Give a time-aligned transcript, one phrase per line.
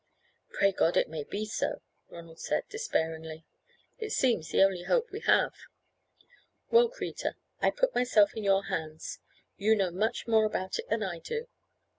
[0.49, 3.45] "Pray God it may be so," Ronald said, despairingly.
[3.99, 5.53] "It seems the only hope we have.
[6.71, 9.19] Well, Kreta, I put myself in your hands.
[9.57, 11.45] You know much more about it than I do.